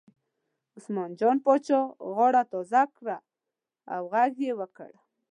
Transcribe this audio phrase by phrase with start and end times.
[0.77, 1.79] عثمان جان پاچا
[2.15, 3.17] غاړه تازه کړه
[3.93, 4.91] او غږ یې وکړ.